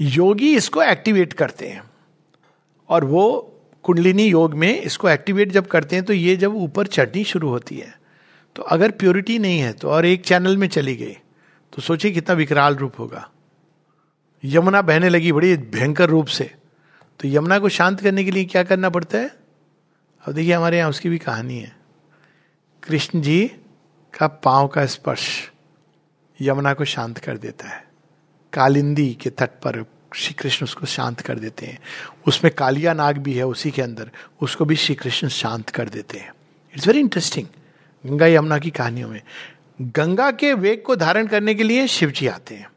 योगी 0.00 0.56
इसको 0.56 0.82
एक्टिवेट 0.82 1.32
करते 1.32 1.68
हैं। 1.68 1.82
और 2.88 3.04
वो 3.04 3.56
कुंडलिनी 3.82 4.24
योग 4.24 4.54
में 4.54 4.80
इसको 4.82 5.08
एक्टिवेट 5.08 5.52
जब 5.52 5.66
करते 5.66 5.96
हैं 5.96 6.04
तो 6.04 6.12
ये 6.12 6.36
जब 6.36 6.54
ऊपर 6.54 6.86
चढ़नी 6.86 7.24
शुरू 7.24 7.48
होती 7.48 7.76
है। 7.76 8.00
तो 8.56 8.62
अगर 8.62 8.90
प्योरिटी 8.90 9.38
नहीं 9.38 9.58
है 9.60 9.72
तो 9.72 9.88
और 9.88 10.06
एक 10.06 10.24
चैनल 10.24 10.56
में 10.56 10.68
चली 10.68 10.96
गई 10.96 11.16
तो 11.72 11.82
सोचिए 11.82 12.10
कितना 12.10 12.34
विकराल 12.34 12.74
रूप 12.74 12.98
होगा। 12.98 13.28
यमुना 14.44 14.82
बहने 14.82 15.08
लगी 15.08 15.32
बड़ी 15.32 15.56
भयंकर 15.56 16.08
रूप 16.08 16.26
से। 16.26 16.54
तो 17.20 17.28
यमुना 17.28 17.58
को 17.58 17.68
शांत 17.68 18.00
करने 18.00 18.24
के 18.24 18.30
लिए 18.30 18.44
क्या 18.44 18.62
करना 18.62 18.90
पड़ता 18.90 19.18
है? 19.18 19.30
अब 20.24 20.32
देखिए, 20.32 20.52
हमारे 20.52 20.78
यहाँ 20.78 20.90
उसकी 20.90 21.08
भी 21.08 21.18
कहानी 21.18 21.58
है। 21.58 21.76
कृष्ण 22.82 23.20
जी 23.20 23.46
का 24.18 24.26
पाँव 24.26 24.68
का 24.68 24.86
स्पर्श 24.86 25.50
यमुना 26.40 26.74
को 26.74 26.84
शांत 26.84 27.18
कर 27.18 27.38
देता 27.38 27.68
है। 27.68 27.84
कालिंदी 28.52 29.14
के 29.14 29.30
तट 29.30 29.48
पर 29.48 29.84
श्री 30.16 30.34
कृष्ण 30.34 30.64
उसको 30.64 30.86
शांत 30.86 31.20
कर 31.20 31.38
देते 31.38 31.66
हैं। 31.66 31.78
उसमें 32.26 32.54
कालिया 32.54 32.92
नाग 32.92 33.18
भी 33.18 33.34
है 33.34 33.46
उसी 33.46 33.70
के 33.70 33.82
अंदर, 33.82 34.10
उसको 34.40 34.64
भी 34.64 34.76
श्री 34.76 34.94
कृष्ण 34.94 35.28
शांत 35.28 35.70
कर 35.70 35.88
देते 35.88 36.18
हैं। 36.18 36.34
It's 36.74 36.86
very 36.86 37.00
interesting 37.00 37.46
Ganga 38.06 38.26
Yamuna 38.26 38.58
की 38.58 38.70
कहानियों 38.70 39.08
में। 39.08 39.22
गंगा 39.82 40.30
के 40.30 40.52
वेग 40.52 40.82
को 40.82 40.96
धारण 40.96 41.26
करने 41.26 41.54
के 41.54 41.62
लिए 41.62 41.86
शिव 41.86 42.10
जी 42.10 42.26
आते 42.26 42.54
हैं। 42.54 42.70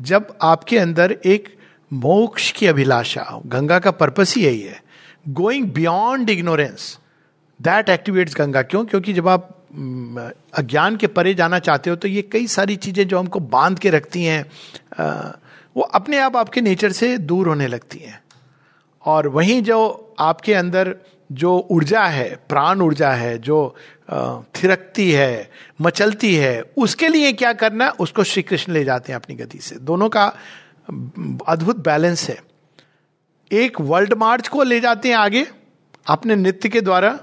जब 0.00 0.36
आपके 0.42 0.78
अंदर 0.78 1.12
एक 1.26 1.56
मोक्ष 1.92 2.50
की 2.52 2.66
अभिलाषा 2.66 3.40
गंगा 3.46 3.78
का 3.78 3.90
पर्पस 3.90 4.34
ही 4.36 4.44
यही 4.44 4.60
है 4.60 4.82
going 5.28 5.66
beyond 5.72 6.30
ignorance 6.30 6.98
that 7.60 7.88
activates 7.88 8.36
Ganga 8.36 8.62
क्यों? 8.62 8.84
क्योंकि 8.84 9.12
जब 9.12 9.28
आप 9.28 9.54
अज्ञान 10.54 10.96
के 10.96 11.06
परे 11.06 11.34
जाना 11.34 11.58
चाहते 11.58 11.90
हो 11.90 11.96
तो 11.96 12.08
ये 12.08 12.22
कई 12.22 12.46
सारी 12.46 12.76
चीज़ें 12.76 13.08
जो 13.08 13.18
हमको 13.18 13.40
बाँध 13.40 13.78
के 13.78 13.90
रखती 13.90 14.24
हैं 14.24 14.44
वो 15.76 15.82
अपने 15.82 16.18
आप 16.18 16.36
आपके 16.36 16.60
नेचर 16.60 16.92
से 16.92 17.16
दूर 17.18 17.48
होने 17.48 17.66
लगती 17.66 17.98
हैं। 17.98 18.20
और 19.04 19.28
वहीं 19.28 19.62
जो 19.62 20.14
आपके 20.18 20.54
अंदर 20.54 20.96
जो 21.32 21.68
ऊर्जा 21.70 22.04
है, 22.06 22.38
प्राण 22.48 22.80
ऊर्जा 22.80 23.10
है, 23.10 23.38
जो 23.38 23.74
थिरकती 24.56 25.10
है, 25.12 25.50
मचलती 25.80 26.34
है, 26.34 26.62
उसके 26.76 27.08
लिए 27.08 27.32
क्या 27.32 27.52
करना 27.52 27.88
उसको 27.90 28.24
श्री 28.24 28.42
कृष्ण 28.42 28.72
ले 28.72 28.84
जाते 28.84 29.12
हैं 29.12 29.16
अपनी 29.16 29.36
गति 29.36 29.58
से। 29.58 29.76
दोनों 29.76 30.08
का 30.08 30.26
अद्भुत 31.48 31.76
बैलेंस 31.76 32.28
है। 32.28 32.42
एक 33.52 33.80
वर्ल्ड 33.80 34.14
मार्च 34.14 34.48
को 34.48 34.62
ले 34.62 34.80
जाते 34.80 35.08
हैं 35.08 35.16
आगे, 35.16 35.46
अपने 36.06 36.36
नृत्य 36.36 36.68
के 36.68 36.80
द्वारा, 36.80 37.18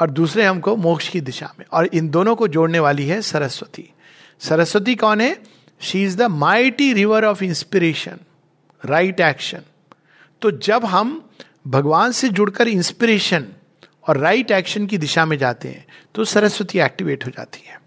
और 0.00 0.10
दूसरे 0.10 0.44
हमको 0.44 0.76
मोक्ष 0.76 1.08
की 1.08 1.20
दिशा 1.20 1.52
में। 1.58 1.66
और 1.72 1.86
इन 1.86 2.08
दोनों 2.08 2.36
को 2.36 2.48
जोड़ने 2.48 2.78
वाली 2.78 3.06
है 3.06 3.22
सरस्वती। 3.22 3.90
सरस्वती 4.40 4.94
कौन 4.94 5.20
है? 5.20 5.36
She 5.80 6.02
is 6.04 6.16
the 6.16 6.22
mighty 6.22 6.92
river 6.92 7.24
of 7.24 7.44
inspiration 7.44 8.18
right 8.84 9.20
action 9.20 9.60
तो 10.42 10.50
जब 10.50 10.84
हम 10.84 11.30
भगवान 11.66 12.12
से 12.12 12.28
जुड़कर 12.28 12.68
इंस्पिरेशन 12.68 13.46
और 14.08 14.18
राइट 14.18 14.50
एक्शन 14.50 14.86
की 14.86 14.98
दिशा 14.98 15.24
में 15.26 15.36
जाते 15.38 15.68
हैं 15.68 15.86
तो 16.14 16.24
सरस्वती 16.24 16.78
एक्टिवेट 16.78 17.26
हो 17.26 17.30
जाती 17.30 17.64
है। 17.66 17.80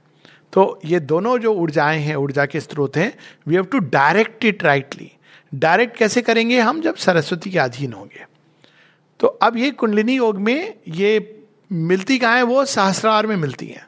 तो 0.54 0.80
ये 0.86 1.00
दोनों 1.00 1.38
जो 1.38 1.54
ऊर्जाएँ 1.54 2.00
हैं, 2.00 2.16
ऊर्जा 2.16 2.46
के 2.46 2.60
स्रोत 2.60 2.98
हैं 2.98 3.14
we 3.48 3.56
have 3.56 3.64
to 3.64 3.80
direct 3.80 4.46
it 4.46 4.64
rightly 4.64 5.12
direct 5.56 5.98
कैसे 5.98 6.22
करेंगे 6.22 6.60
हम? 6.60 6.82
जब 6.82 6.96
सरस्वती 6.96 7.52
के 7.52 7.60
अधीन 7.60 7.94
होंगे। 7.94 8.26
तो 9.20 9.28
अब 9.28 9.58
ये 9.58 9.72
कुंडलिनी 9.72 10.18
योग 10.18 10.38
में 10.38 10.74
ये 10.88 11.44
मिलती 11.72 12.20
कहाँ 12.20 12.36
है? 12.36 12.44
वो 12.44 12.66
सहस्रार 12.66 13.28
में 13.28 13.36
मिलती 13.36 13.68
हैं। 13.68 13.86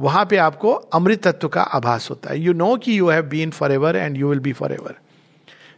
वहाँ 0.00 0.26
पे 0.26 0.36
आपको 0.36 0.72
अमृत 0.72 1.26
तत्व 1.26 1.48
का 1.48 1.62
आभास 1.62 2.10
होता 2.10 2.30
है। 2.30 2.40
यू 2.40 2.52
नो 2.52 2.76
कि 2.76 2.98
you 2.98 3.08
have 3.08 3.24
been 3.24 3.50
forever 3.72 3.96
and 3.96 4.16
you 4.16 4.28
will 4.28 4.38
be 4.38 4.52
forever 4.72 4.94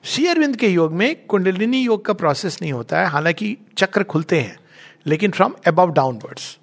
Shri 0.04 0.26
Aurobindo 0.26 0.56
के 0.56 0.68
योग 0.68 0.92
में 0.92 1.26
कुंडलिनी 1.26 1.82
योग 1.82 2.04
का 2.04 2.12
प्रोसेस 2.12 2.58
नहीं 2.62 2.72
होता 2.72 3.00
है, 3.00 3.06
हालाँकि 3.06 3.58
चक्र 3.78 4.02
खुलते 4.02 4.40
हैं, 4.40 4.58
लेकिन 5.06 5.30
फ्रॉम 5.30 5.54
अबव 5.66 5.90
डाउनवर्ड्स 5.90 6.58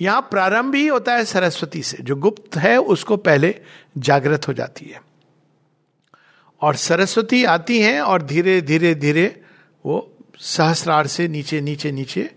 यहाँ 0.00 0.20
प्रारंभ 0.20 0.74
ही 0.74 0.86
होता 0.86 1.14
है 1.14 1.24
सरस्वती 1.24 1.82
से, 1.82 1.98
जो 2.00 2.16
गुप्त 2.16 2.56
है, 2.56 2.76
उसको 2.76 3.16
पहले 3.16 3.60
जागृत 3.98 4.48
हो 4.48 4.52
जाती 4.52 4.84
है। 4.84 5.02
और 6.60 6.74
सरस्वती 6.74 7.44
आती 7.44 7.80
हैं 7.80 8.00
और 8.00 8.22
धीरे 8.22 8.60
धीरे 8.60 8.94
धीरे 8.94 9.42
वो 9.86 10.12
सहस्रार 10.38 11.06
से 11.06 11.28
नीचे 11.28 11.60
नीचे 11.60 11.92
नीचे, 11.92 12.30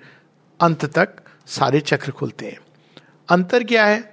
अंत 0.62 0.86
तक 0.86 1.10
सारे 1.48 1.79
चक्र 1.79 2.12
खुलते 2.12 2.46
हैं। 2.46 2.58
अंतर 3.29 3.63
क्या 3.63 3.86
है? 3.86 4.11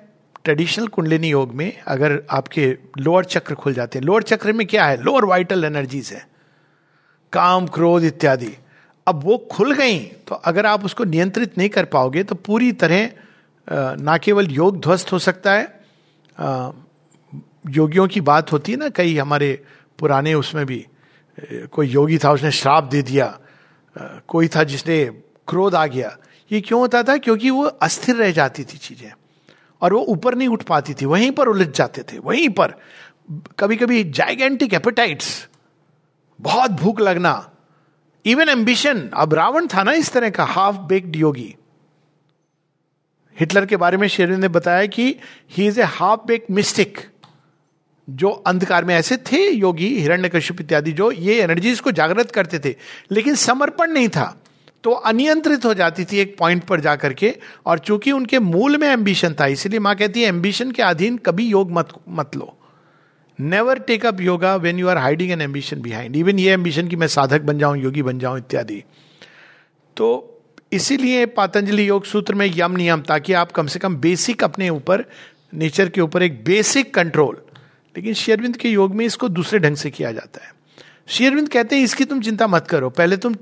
ट्रेडिशनल 0.49 0.87
कुंडलिनी 0.89 1.29
योग 1.29 1.53
में 1.55 1.81
अगर 1.87 2.13
आपके 2.31 2.67
लोअर 2.99 3.25
चक्र 3.27 3.55
खुल 3.55 3.75
जाते 3.75 3.99
हैं 3.99 4.05
लोअर 4.07 4.23
चक्र 4.25 4.53
में 4.53 4.67
क्या 4.67 4.85
है? 4.87 4.97
लोअर 4.97 5.25
वाइटल 5.25 5.65
एनर्जीज 5.65 6.11
है। 6.13 6.25
काम, 7.33 7.67
क्रोध 7.67 8.05
इत्यादि। 8.05 8.51
अब 9.07 9.21
वो 9.25 9.37
खुल 9.51 9.73
गई 9.75 9.99
तो 10.29 10.35
अगर 10.35 10.67
आप 10.67 10.85
उसको 10.85 11.05
नियंत्रित 11.07 11.59
नहीं 11.59 11.69
कर 11.69 11.85
पाओगे 11.87 12.23
तो 12.23 12.35
पूरी 12.35 12.71
तरह 12.75 13.11
ना 14.01 14.17
केवल 14.19 14.51
योग 14.53 14.81
ध्वस्त 14.81 15.13
हो 15.13 15.19
सकता 15.19 15.53
है। 15.53 15.67
योगियों 17.71 18.09
की 18.09 18.21
बात 18.23 18.53
होती 18.53 18.73
है 18.73 18.79
ना, 18.79 18.89
कई 18.91 19.17
हमारे 19.19 19.53
पुराने 19.99 20.35
उसमें 20.35 20.65
भी 20.67 20.85
कोई 21.73 21.89
योगी 21.89 22.19
था, 22.19 22.33
उसने 22.33 22.51
श्राप 22.53 22.85
दे 22.87 23.03
दिया 23.05 23.39
कोई 24.29 24.49
था 24.49 24.65
जिसने 24.65 25.05
क्रोध 25.49 25.75
आ 25.75 25.87
गया। 25.89 26.17
ये 26.51 26.61
क्यों 26.63 26.81
होता 26.81 27.03
था? 27.03 27.17
क्योंकि 27.19 27.51
वो 27.51 27.65
अस्थिर 27.65 28.17
रह 28.17 28.31
जाती 28.33 28.65
थी 28.65 28.79
चीज़ें। 28.79 29.13
और 29.83 29.93
वो 29.95 30.01
ऊपर 30.09 30.35
नहीं 30.35 30.49
उठ 30.49 30.63
पाती 30.63 30.95
थी, 30.95 31.05
वहीं 31.05 31.31
पर 31.31 31.49
उलझ 31.49 31.69
जाते 31.69 32.03
थे, 32.03 32.19
वहीं 32.19 32.49
पर। 32.49 32.75
कभी 33.59 33.77
कभी 33.77 34.03
जाइगेंटिक 34.05 34.75
एपेटाइट्स 34.75 35.49
बहुत 36.39 36.71
भूख 36.71 37.01
लगना 37.01 37.51
इवन 38.25 38.49
एम्बिशन 38.49 39.09
अब 39.15 39.35
रावण 39.35 39.67
था 39.67 39.83
ना 39.83 39.93
इस 39.93 40.13
तरह 40.13 40.31
का 40.31 40.45
हाफ़ 40.45 40.77
बेक्ड 40.89 41.17
योगी 41.17 41.55
हिटलर 43.37 43.67
के 43.67 43.77
बारे 43.77 43.97
में 43.97 44.07
शेरविंद 44.09 44.41
ने 44.41 44.49
बताया 44.49 44.87
कि 44.87 45.15
he 45.51 45.67
is 45.67 45.81
a 45.81 45.85
half 45.85 46.27
bake 46.27 46.47
mystic 46.51 46.99
जो 48.09 48.29
अंधकार 48.29 48.85
में 48.85 48.95
ऐसे 48.95 49.17
थे, 49.17 49.49
योगी 49.51 49.89
हिरण्य 49.99 50.29
कश्यप 50.29 50.61
इत्यादि, 50.61 50.93
जो 50.93 51.11
ये 51.11 51.41
एनर्जीज 51.43 51.81
को 51.81 51.91
जागृत 51.91 52.31
करते 52.31 52.59
थे, 52.59 52.75
लेकिन 53.11 53.35
समर्पण 53.35 53.91
नहीं 53.91 54.09
था। 54.09 54.37
तो 54.85 54.91
अनियंत्रित 54.91 55.65
हो 55.65 55.73
जाती 55.75 56.05
थी 56.05 56.19
एक 56.19 56.37
पॉइंट 56.39 56.65
पर 56.65 56.81
जाकर 56.81 57.13
के, 57.13 57.35
और 57.67 57.79
चूँकि 57.79 58.13
उनके 58.13 58.39
मूल 58.39 58.77
में 58.77 58.89
एम्बिशन 58.89 59.35
था, 59.41 59.47
इसलिए 59.47 59.79
माँ 59.79 59.95
कहती 59.97 60.23
है 60.23 60.29
एम्बिशन 60.29 60.71
के 60.71 60.83
अधीन 60.83 61.17
कभी 61.19 61.47
योग 61.47 61.73
मत 61.73 61.89
मत 62.09 62.37
लो। 62.37 62.55
Never 63.39 63.79
take 63.79 64.07
up 64.07 64.21
yoga 64.21 64.55
when 64.57 64.79
you 64.79 64.89
are 64.89 64.99
hiding 64.99 65.31
an 65.31 65.41
ambition 65.41 65.81
behind 65.81 66.17
even 66.17 66.39
ये 66.39 66.53
एम्बिशन 66.53 66.89
कि 66.89 66.97
मैं 66.97 67.07
साधक 67.09 67.41
बन 67.43 67.59
जाऊँ, 67.59 67.79
योगी 67.79 68.03
बन 68.03 68.19
जाऊँ, 68.19 68.39
इत्यादि। 68.39 68.83
तो 69.97 70.35
इसीलिए 70.73 71.27
पातंजलि 71.27 71.89
योग 71.89 72.05
सूत्र 72.05 72.35
में 72.35 72.47
यम 72.57 72.73
नियम, 72.73 73.01
ताकि 73.01 73.33
आप 73.33 73.53
कम 73.53 73.67
से 73.67 73.79
कम 73.79 73.97
बेसिक 73.99 74.45
अपने 74.45 74.69
ऊपर 74.71 75.05
नेचर 75.55 75.89
के 75.89 76.01
ऊपर 76.01 76.23
एक 76.23 76.43
बेसिक 76.45 76.95
कंट्रोल 76.95 77.37
लेकिन 77.95 78.15
शेरविंद 78.15 78.57
के 78.57 78.69
योग 78.69 78.95
में 78.95 79.05
इसको 79.05 79.29
दूसरे 79.29 79.59
ढंग 79.59 79.77
से 79.77 79.91
किया 79.91 80.11
जाता 80.13 80.45
है। 80.45 80.53
शेरविंद 81.09 81.49
कहते 81.49 81.77
हैं, 81.77 81.85
इसकी 81.85 82.05
तुम 82.05 82.21
चिंता 82.21 82.47
मत 82.47 82.67
करो। 82.69 82.91
पहले 82.91 83.17
तुम 83.17 83.35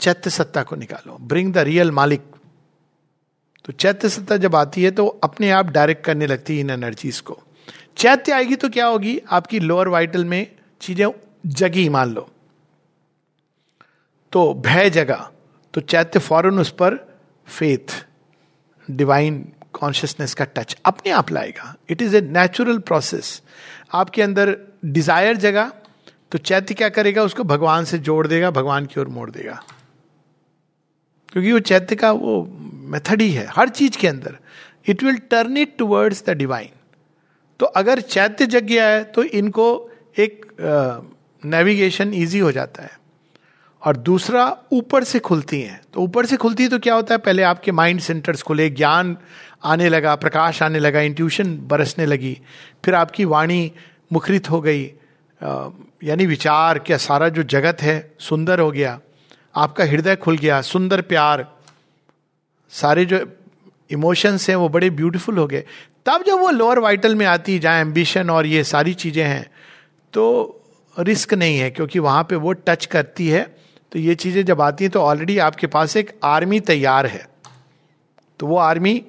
चैत्य 0.00 0.30
सत्ता 0.30 0.62
को 0.62 0.76
निकालो। 0.76 1.16
ब्रिंग 1.22 1.52
द 1.52 1.58
रियल 1.64 1.90
मालिक। 1.92 2.22
तो 3.64 3.72
चैत्य 3.74 4.08
सत्ता 4.08 4.36
जब 4.36 4.56
आती 4.56 4.82
है 4.82 4.90
तो 4.90 5.06
अपने 5.24 5.50
आप 5.50 5.70
डायरेक्ट 5.70 6.04
करने 6.04 6.26
लगती 6.26 6.54
है 6.54 6.60
इन 6.60 6.70
एनर्जीज 6.70 7.20
को। 7.20 7.38
चैत्य 7.96 8.32
आएगी 8.32 8.56
तो 8.56 8.68
क्या 8.68 8.86
होगी? 8.86 9.18
आपकी 9.20 9.60
लोअर 9.60 9.88
वाइटल 9.88 10.24
में 10.24 10.46
चीज़ें 10.80 11.10
जगी 11.46 11.88
मान 11.88 12.12
लो। 12.14 12.28
तो 14.32 14.52
भय 14.56 14.90
जगा। 14.90 15.30
तो 15.74 15.80
चैत्य 15.82 16.18
फ़ौरन 16.18 16.58
उस 16.58 16.70
पर 16.72 16.96
फेथ 17.46 18.04
डिवाइन 18.88 19.44
कॉन्शियसनेस 19.72 20.34
का 20.34 20.44
टच 20.46 20.76
अपने 20.84 21.10
आप 21.12 21.30
लाएगा। 21.32 21.74
It 21.90 22.02
is 22.02 22.16
a 22.16 22.20
natural 22.22 22.78
process 22.80 23.40
आपके 23.92 24.22
अंदर 24.22 24.56
डिज़ायर 24.84 25.36
जगा 25.38 25.70
तो 26.32 26.38
चैत्य 26.40 26.74
क्या 26.74 26.88
करेगा? 26.90 27.22
उसको 27.22 27.44
भगवान 27.44 27.84
से 27.84 27.98
जोड़ 28.00 28.26
देगा, 28.26 28.50
भगवान 28.50 28.86
की 28.86 29.00
ओर 29.00 29.08
मोड़ 29.08 29.30
देगा। 29.30 29.62
क्योंकि 31.32 31.52
वो 31.52 31.58
चैत्य 31.60 31.96
का 31.96 32.10
वो 32.12 32.42
मेथड 32.84 33.22
ही 33.22 33.30
है 33.32 33.46
हर 33.50 33.68
चीज़ 33.68 33.98
के 33.98 34.08
अंदर। 34.08 34.36
It 34.88 35.02
will 35.02 35.16
turn 35.30 35.56
it 35.56 35.76
towards 35.78 36.24
the 36.26 36.30
divine 36.30 36.68
तो 37.60 37.66
अगर 37.66 38.00
चैत्य 38.00 38.46
जग 38.46 38.64
गया 38.64 38.88
है 38.88 39.02
तो 39.04 39.22
इनको 39.22 39.90
एक 40.18 40.46
नेविगेशन 41.44 42.10
uh, 42.10 42.16
इजी 42.16 42.38
हो 42.38 42.52
जाता 42.52 42.82
है। 42.82 42.96
और 43.82 43.96
दूसरा 43.96 44.44
ऊपर 44.72 45.04
से 45.04 45.18
खुलती 45.18 45.60
हैं। 45.60 45.80
तो 45.94 46.00
ऊपर 46.00 46.26
से 46.26 46.36
खुलती 46.36 46.62
है 46.62 46.68
तो 46.68 46.78
क्या 46.78 46.94
होता 46.94 47.14
है? 47.14 47.18
पहले 47.18 47.42
आपके 47.42 47.72
माइंड 47.72 48.00
सेंटर्स 48.00 48.42
खुले 48.42 48.68
ज्ञान 48.70 49.16
आने 49.64 49.88
लगा 49.88 50.14
प्रकाश 50.16 50.62
आने 50.62 50.78
लगा 50.78 51.00
इंट्यूशन 51.00 51.56
बरसने 51.68 52.06
लगी। 52.06 52.36
फिर 52.84 52.94
आपकी 52.94 53.24
वाणी 53.24 53.72
मुखरित 54.12 54.50
हो 54.50 54.60
गई। 54.60 54.82
यानी 56.04 56.26
विचार 56.26 56.78
क्या 56.78 56.96
सारा 56.96 57.28
जो 57.28 57.42
जगत 57.42 57.82
है 57.82 57.96
सुंदर 58.20 58.60
हो 58.60 58.70
गया। 58.70 58.98
आपका 59.54 59.84
हृदय 59.84 60.16
खुल 60.16 60.36
गया, 60.38 60.60
सुंदर 60.62 61.00
प्यार। 61.02 61.46
सारे 62.72 63.04
जो 63.04 63.20
इमोशंस 63.90 64.48
हैं, 64.48 64.56
वो 64.56 64.68
बड़े 64.68 64.90
ब्यूटीफुल 64.90 65.38
हो 65.38 65.46
गए। 65.46 65.64
तब 66.06 66.24
जब 66.26 66.38
वो 66.38 66.50
लोअर 66.50 66.78
वाइटल 66.78 67.14
में 67.14 67.24
आती 67.26 67.52
है 67.52 67.58
जहाँ 67.58 67.80
एम्बिशन 67.80 68.30
और 68.30 68.46
ये 68.46 68.64
सारी 68.64 68.94
चीज़ें 68.94 69.24
हैं 69.24 69.50
तो 70.12 70.54
रिस्क 70.96 71.34
नहीं 71.34 71.58
है, 71.58 71.70
क्योंकि 71.70 71.98
वहाँ 71.98 72.22
पे 72.24 72.36
वो 72.36 72.52
टच 72.52 72.86
करती 72.86 73.28
है। 73.28 73.42
तो 73.92 73.98
ये 73.98 74.14
चीज़ें 74.14 74.44
जब 74.44 74.60
आती 74.60 74.84
हैं 74.84 74.90
तो 74.90 75.00
ऑलरेडी 75.00 75.38
आपके 75.38 75.66
पास 75.66 75.96
एक 75.96 76.18
आर्मी 76.24 76.60
तैयार 76.62 77.06
है। 77.06 77.26
तो 78.40 78.46
वो 78.46 78.56
आर्मी 78.58 79.02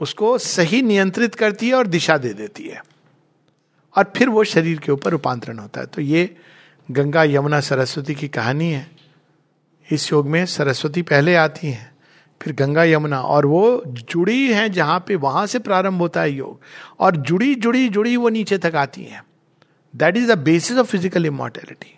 उसको 0.00 0.36
सही 0.38 0.82
नियंत्रित 0.82 1.34
करती 1.34 1.68
है 1.68 1.74
और 1.74 1.86
दिशा 1.86 2.16
दे 2.18 2.32
देती 2.34 2.68
है। 2.68 2.82
और 3.94 4.12
फिर 4.16 4.28
वो 4.28 4.44
शरीर 4.44 4.78
के 4.78 4.92
ऊपर 4.92 5.10
रूपांतरण 5.10 5.58
होता 5.58 5.80
है। 5.80 5.86
तो 5.86 6.02
ये 6.02 6.36
गंगा 6.88 7.24
यमुना 7.24 7.60
सरस्वती 7.60 8.14
की 8.14 8.28
कहानी 8.28 8.70
है। 8.72 8.86
इस 9.88 10.12
योग 10.12 10.26
में 10.26 10.44
सरस्वती 10.46 11.02
पहले 11.02 11.34
आती 11.34 11.70
हैं 11.70 11.90
फिर 12.40 12.52
गंगा 12.54 12.84
यमुना 12.84 13.20
और 13.20 13.46
वो 13.46 13.82
जुड़ी 13.86 14.52
हैं 14.52 14.70
जहाँ 14.72 14.98
पे 15.08 15.14
वहाँ 15.16 15.46
से 15.46 15.58
प्रारंभ 15.58 16.00
होता 16.00 16.20
है 16.20 16.32
योग 16.32 16.60
और 17.00 17.16
जुड़ी 17.16 17.54
जुड़ी 17.54 17.88
जुड़ी 17.88 18.16
वो 18.16 18.28
नीचे 18.28 18.58
तक 18.58 18.74
आती 18.76 19.04
हैं। 19.04 19.22
That 19.94 20.16
is 20.16 20.32
the 20.32 20.38
basis 20.38 20.78
of 20.78 20.86
physical 20.86 21.26
immortality 21.26 21.94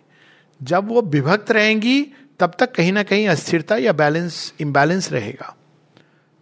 जब 0.61 0.89
वो 0.89 1.03
विभक्त 1.03 1.51
रहेंगी 1.51 2.03
तब 2.41 2.53
तक 2.59 2.73
कहीं 2.75 2.93
ना 2.93 3.03
कहीं 3.03 3.27
अस्थिरता 3.29 3.77
या 3.77 3.93
बैलेंस 3.93 4.53
इम्बैलेंस 4.61 5.11
रहेगा। 5.13 5.55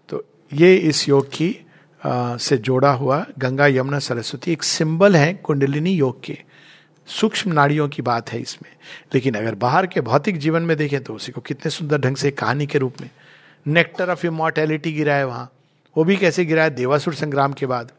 तो 0.09 0.25
ये 0.53 0.75
इस 0.77 1.09
योग 1.09 1.29
की 1.29 1.55
आ, 2.03 2.37
से 2.37 2.57
जोड़ा 2.59 2.91
हुआ 2.93 3.25
गंगा 3.39 3.67
यमुना 3.67 3.99
सरस्वती 3.99 4.53
एक 4.53 4.63
सिंबल 4.63 5.17
है 5.17 5.33
कुंडलिनी 5.35 5.93
योग 5.93 6.23
के। 6.25 6.39
सूक्ष्म 7.09 7.53
नाड़ियों 7.53 7.89
की 7.89 8.03
बात 8.03 8.33
है 8.33 8.41
इसमें। 8.41 8.71
लेकिन 9.15 9.35
अगर 9.35 9.55
बाहर 9.55 9.87
के 9.87 10.01
भौतिक 10.01 10.39
जीवन 10.39 10.63
में 10.63 10.77
देखें 10.77 11.03
तो 11.05 11.15
उसी 11.15 11.33
को 11.33 11.41
कितने 11.41 11.71
सुंदर 11.71 11.99
ढंग 11.99 12.17
से 12.17 12.31
कहानी 12.31 12.67
के 12.67 12.79
रूप 12.79 13.01
में। 13.01 13.11
नेक्टर 13.67 14.11
ऑफ़ 14.11 14.27
इमोर्टेलिटी 14.27 14.93
गिरा 14.93 15.15
है 15.15 15.27
वहाँ। 15.27 15.51
वो 15.97 16.05
भी 16.05 16.17
कैसे 16.17 16.45
गिरा 16.45 16.63
है? 16.63 16.71
देवासुर 16.71 17.15
संग्राम 17.15 17.53
के 17.53 17.67
बाद। 17.67 17.93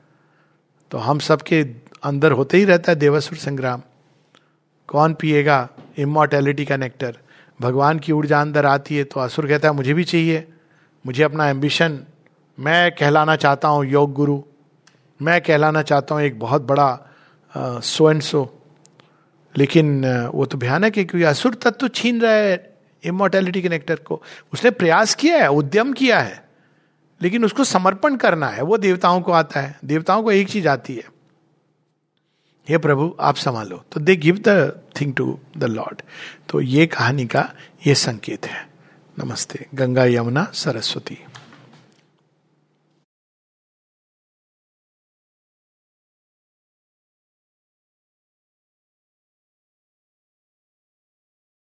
तो 0.92 0.98
हम 0.98 1.20
सबके 1.20 1.62
अंदर 2.04 2.32
होते 2.32 2.58
ही 2.58 2.66
रहता 2.66 2.92
है 2.92 2.96
देवासुर 2.96 3.38
संग्राम। 3.38 3.82
कौन 4.90 5.14
पिएगा 5.14 5.68
इमोर्टेलिटी 5.98 6.66
का 6.66 6.78
नेक्टर? 6.78 7.18
भगवान 7.60 8.00
की 8.00 8.12
ऊर्जा 8.12 8.42
अंदर 8.42 8.66
आती 8.66 8.98
है 8.98 9.04
तो 9.04 9.20
असुर 9.20 9.48
कहता 9.48 9.68
है, 9.68 9.74
मुझे 9.74 9.94
भी 9.94 10.04
चाहिए। 10.04 10.48
मुझे 11.06 11.24
अपना 11.24 11.50
एम्बिशन 11.50 12.00
मैं 12.58 12.92
कहलाना 12.92 13.36
चाहता 13.36 13.68
हूँ 13.68 13.86
योग 13.86 14.14
गुरु। 14.14 14.42
मैं 15.20 15.42
कहलाना 15.42 15.82
चाहता 15.82 16.16
हूँ 16.16 16.24
एक 16.24 16.40
बहुत 16.40 16.62
बड़ा 16.62 17.80
सो 17.84 18.10
एंड 18.12 18.22
सो 18.22 18.44
लेकिन 19.60 20.06
वो 20.34 20.46
तो 20.46 20.58
भयानक 20.58 20.98
है 20.98 21.04
क्योंकि 21.04 21.26
असुर 21.26 21.54
तत्व 21.56 21.88
छीन 21.88 22.22
रहा 22.22 22.32
है 22.32 22.78
इमोर्टेलिटी 23.04 23.62
कनेक्टर 23.62 23.96
को। 23.96 24.22
उसने 24.54 24.72
प्रयास 24.72 25.16
किया 25.16 25.38
है, 25.38 25.48
उद्यम 25.48 25.94
किया 25.94 26.20
है, 26.20 26.44
लेकिन 27.22 27.46
उसको 27.46 27.64
समर्पण 27.64 28.16
करना 28.16 28.48
है। 28.48 28.62
वो 28.62 28.78
देवताओं 28.78 29.22
को 29.22 29.32
आता 29.32 29.60
है, 29.60 29.80
देवताओं 29.86 30.24
को 30.24 30.32
एक 30.32 30.50
चीज़ 30.50 30.68
आती 30.68 30.96
है। 30.96 31.08
हे 32.70 32.78
प्रभु, 32.78 33.16
आप 33.20 33.36
संभालो। 33.36 33.84
तो 33.92 34.00
they 34.00 34.16
give 34.16 34.44
the 34.48 34.82
thing 35.02 35.14
to 35.14 35.40
the 35.58 35.64
Lord. 35.64 36.02
तो 36.50 36.62
ये 36.62 36.86
कहानी 36.88 37.26
का 37.26 37.50
ये 37.88 37.96
संकेत 37.96 38.46
है। 38.46 38.70
नमस्ते। 39.20 39.66
गंगा 39.76 40.06
यमुना 40.06 40.52
सरस्वती। 40.54 41.18